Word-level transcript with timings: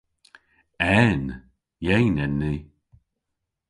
En! 1.01 1.23
Yeyn 1.85 2.15
en 2.25 2.33
ni. 2.41 2.55